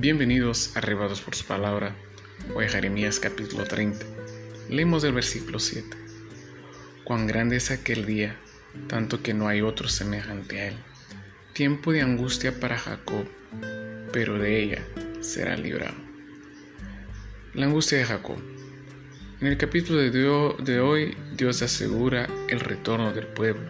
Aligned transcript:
Bienvenidos 0.00 0.74
arrebados 0.78 1.20
por 1.20 1.34
su 1.34 1.44
palabra. 1.44 1.94
Hoy 2.54 2.66
Jeremías 2.66 3.20
capítulo 3.20 3.64
30. 3.64 4.06
Leemos 4.70 5.04
el 5.04 5.12
versículo 5.12 5.58
7. 5.58 5.94
Cuán 7.04 7.26
grande 7.26 7.56
es 7.56 7.70
aquel 7.70 8.06
día, 8.06 8.34
tanto 8.88 9.22
que 9.22 9.34
no 9.34 9.46
hay 9.46 9.60
otro 9.60 9.90
semejante 9.90 10.58
a 10.58 10.68
él. 10.68 10.74
Tiempo 11.52 11.92
de 11.92 12.00
angustia 12.00 12.58
para 12.58 12.78
Jacob, 12.78 13.26
pero 14.10 14.38
de 14.38 14.62
ella 14.62 14.82
será 15.20 15.54
librado. 15.58 15.98
La 17.52 17.66
angustia 17.66 17.98
de 17.98 18.04
Jacob. 18.04 18.38
En 19.42 19.48
el 19.48 19.58
capítulo 19.58 19.98
de 20.00 20.80
hoy, 20.80 21.14
Dios 21.36 21.60
asegura 21.60 22.26
el 22.48 22.60
retorno 22.60 23.12
del 23.12 23.26
pueblo. 23.26 23.68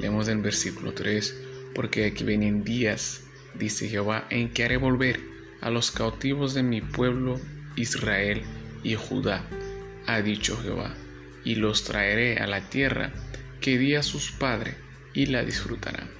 Leemos 0.00 0.26
en 0.26 0.42
versículo 0.42 0.92
3, 0.92 1.36
porque 1.72 2.06
aquí 2.06 2.24
vienen 2.24 2.64
días, 2.64 3.22
dice 3.54 3.88
Jehová, 3.88 4.26
en 4.28 4.52
que 4.52 4.64
haré 4.64 4.76
volver 4.76 5.30
a 5.62 5.70
los 5.70 5.90
cautivos 5.90 6.54
de 6.54 6.62
mi 6.62 6.80
pueblo 6.80 7.40
Israel 7.76 8.42
y 8.82 8.96
Judá, 8.96 9.44
ha 10.06 10.20
dicho 10.20 10.60
Jehová, 10.60 10.94
y 11.44 11.54
los 11.54 11.84
traeré 11.84 12.38
a 12.38 12.46
la 12.46 12.68
tierra 12.68 13.12
que 13.60 13.78
di 13.78 13.94
a 13.94 14.02
sus 14.02 14.32
padres 14.32 14.76
y 15.14 15.26
la 15.26 15.44
disfrutarán. 15.44 16.10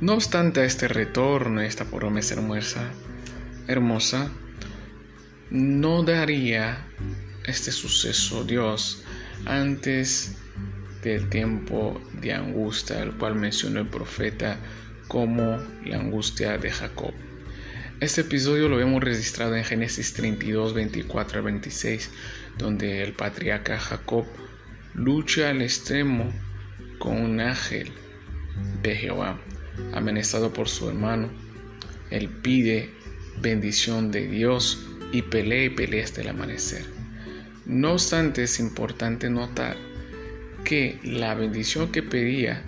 No 0.00 0.14
obstante 0.14 0.60
a 0.60 0.64
este 0.64 0.88
retorno, 0.88 1.62
esta 1.62 1.86
promesa 1.86 2.34
hermosa, 2.34 2.90
hermosa, 3.66 4.30
no 5.50 6.02
daría 6.02 6.86
este 7.46 7.70
suceso 7.70 8.44
Dios 8.44 9.04
antes 9.46 10.36
del 11.02 11.28
tiempo 11.30 12.00
de 12.20 12.34
angustia, 12.34 13.02
el 13.02 13.12
cual 13.12 13.36
mencionó 13.36 13.80
el 13.80 13.86
profeta 13.86 14.58
como 15.08 15.58
la 15.84 15.96
angustia 15.96 16.58
de 16.58 16.70
Jacob. 16.70 17.14
Este 17.98 18.20
episodio 18.20 18.68
lo 18.68 18.78
hemos 18.78 19.02
registrado 19.02 19.56
en 19.56 19.64
Génesis 19.64 20.12
32, 20.12 20.74
24 20.74 21.38
al 21.38 21.44
26, 21.46 22.10
donde 22.58 23.02
el 23.02 23.14
patriarca 23.14 23.78
Jacob 23.78 24.26
lucha 24.92 25.48
al 25.48 25.62
extremo 25.62 26.30
con 26.98 27.16
un 27.16 27.40
ángel 27.40 27.90
de 28.82 28.96
Jehová, 28.96 29.40
amenazado 29.94 30.52
por 30.52 30.68
su 30.68 30.90
hermano. 30.90 31.30
Él 32.10 32.28
pide 32.28 32.90
bendición 33.40 34.10
de 34.10 34.28
Dios 34.28 34.86
y 35.10 35.22
pelea 35.22 35.64
y 35.64 35.70
pelea 35.70 36.04
hasta 36.04 36.20
el 36.20 36.28
amanecer. 36.28 36.84
No 37.64 37.92
obstante, 37.92 38.42
es 38.42 38.60
importante 38.60 39.30
notar 39.30 39.78
que 40.64 41.00
la 41.02 41.34
bendición 41.34 41.90
que 41.90 42.02
pedía 42.02 42.62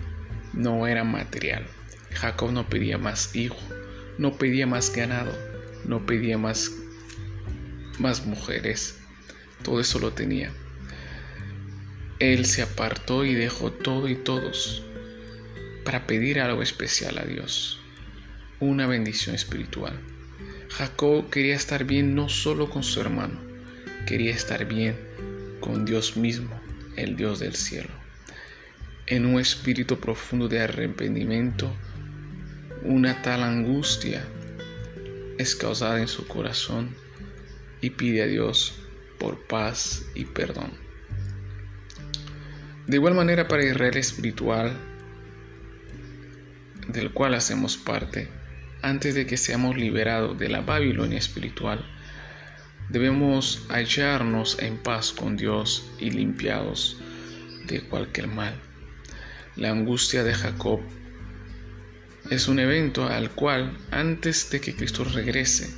no 0.55 0.87
era 0.87 1.05
material. 1.05 1.67
Jacob 2.15 2.51
no 2.51 2.67
pedía 2.67 2.97
más 2.97 3.37
hijos 3.37 3.78
no 4.19 4.37
pedía 4.37 4.67
más 4.67 4.93
ganado, 4.95 5.33
no 5.85 6.05
pedía 6.05 6.37
más, 6.37 6.73
más 7.99 8.27
mujeres, 8.27 8.99
todo 9.63 9.81
eso 9.81 9.99
lo 9.99 10.13
tenía. 10.13 10.51
Él 12.19 12.45
se 12.47 12.63
apartó 12.63 13.25
y 13.25 13.35
dejó 13.35 13.73
todo 13.73 14.09
y 14.09 14.17
todos 14.17 14.83
para 15.85 16.07
pedir 16.07 16.41
algo 16.41 16.63
especial 16.63 17.17
a 17.19 17.25
Dios, 17.25 17.81
una 18.61 18.87
bendición 18.87 19.35
espiritual. 19.35 19.99
Jacob 20.69 21.31
quería 21.31 21.55
estar 21.55 21.85
bien 21.85 22.15
no 22.15 22.29
solo 22.29 22.69
con 22.69 22.83
su 22.83 23.01
hermano, 23.01 23.41
quería 24.07 24.33
estar 24.33 24.67
bien 24.67 24.97
con 25.61 25.85
Dios 25.85 26.17
mismo, 26.17 26.61
el 26.97 27.17
Dios 27.17 27.39
del 27.39 27.55
cielo. 27.55 27.91
En 29.07 29.25
un 29.25 29.41
espíritu 29.41 29.99
profundo 29.99 30.49
de 30.49 30.61
arrepentimiento, 30.61 31.73
una 32.83 33.23
tal 33.23 33.43
angustia 33.43 34.25
es 35.39 35.55
causada 35.57 36.01
en 36.01 36.09
su 36.09 36.27
corazón 36.27 36.95
y 37.81 37.91
pide 37.91 38.23
a 38.23 38.27
Dios 38.27 38.75
por 39.19 39.47
paz 39.47 40.07
y 40.15 40.25
perdón. 40.25 40.73
De 42.87 42.97
igual 42.97 43.15
manera 43.15 43.49
para 43.49 43.65
Israel 43.65 43.97
espiritual, 43.97 44.77
del 46.89 47.13
cual 47.13 47.35
hacemos 47.35 47.77
parte, 47.77 48.29
antes 48.81 49.15
de 49.15 49.27
que 49.27 49.37
seamos 49.37 49.77
liberados 49.77 50.39
de 50.39 50.49
la 50.49 50.61
Babilonia 50.61 51.19
espiritual, 51.19 51.85
debemos 52.89 53.67
hallarnos 53.69 54.59
en 54.61 54.79
paz 54.79 55.13
con 55.13 55.37
Dios 55.37 55.91
y 55.99 56.11
limpiados 56.11 56.99
de 57.67 57.83
cualquier 57.83 58.29
mal. 58.29 58.55
La 59.57 59.71
angustia 59.71 60.25
de 60.25 60.33
Jacob 60.33 60.81
es 62.31 62.47
un 62.47 62.59
evento 62.59 63.07
al 63.07 63.31
cual 63.31 63.77
antes 63.91 64.51
de 64.51 64.61
que 64.61 64.75
Cristo 64.75 65.05
regrese, 65.05 65.71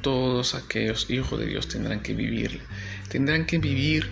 todos 0.00 0.54
aquellos 0.54 1.10
hijos 1.10 1.38
de 1.38 1.46
Dios 1.46 1.68
tendrán 1.68 2.00
que 2.00 2.14
vivir. 2.14 2.60
Tendrán 3.08 3.44
que 3.44 3.58
vivir 3.58 4.08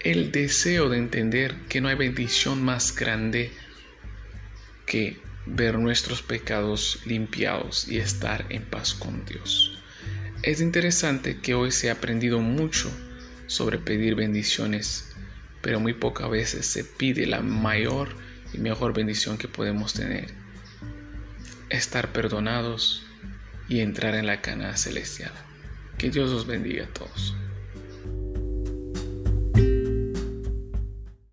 el 0.00 0.32
deseo 0.32 0.88
de 0.88 0.98
entender 0.98 1.54
que 1.68 1.80
no 1.80 1.88
hay 1.88 1.94
bendición 1.94 2.62
más 2.62 2.94
grande 2.94 3.52
que 4.84 5.18
ver 5.46 5.78
nuestros 5.78 6.22
pecados 6.22 7.00
limpiados 7.06 7.86
y 7.88 7.98
estar 7.98 8.44
en 8.48 8.64
paz 8.64 8.94
con 8.94 9.24
Dios. 9.24 9.78
Es 10.42 10.60
interesante 10.60 11.38
que 11.40 11.54
hoy 11.54 11.70
se 11.70 11.88
ha 11.88 11.94
aprendido 11.94 12.40
mucho 12.40 12.90
sobre 13.46 13.78
pedir 13.78 14.16
bendiciones, 14.16 15.14
pero 15.62 15.78
muy 15.78 15.94
pocas 15.94 16.28
veces 16.28 16.66
se 16.66 16.84
pide 16.84 17.26
la 17.26 17.40
mayor 17.40 18.08
y 18.52 18.58
mejor 18.58 18.92
bendición 18.92 19.38
que 19.38 19.48
podemos 19.48 19.94
tener 19.94 20.44
estar 21.74 22.12
perdonados 22.12 23.04
y 23.68 23.80
entrar 23.80 24.14
en 24.14 24.26
la 24.26 24.40
cana 24.40 24.76
celestial. 24.76 25.32
Que 25.98 26.10
Dios 26.10 26.30
os 26.30 26.46
bendiga 26.46 26.84
a 26.84 26.88
todos. 26.88 27.34